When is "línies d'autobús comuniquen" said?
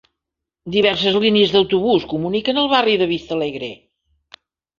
1.23-2.61